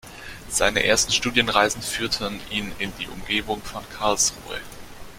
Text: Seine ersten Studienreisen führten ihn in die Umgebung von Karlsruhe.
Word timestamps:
Seine 0.49 0.83
ersten 0.83 1.11
Studienreisen 1.11 1.83
führten 1.83 2.39
ihn 2.49 2.71
in 2.79 2.91
die 2.99 3.05
Umgebung 3.07 3.61
von 3.61 3.83
Karlsruhe. 3.95 4.59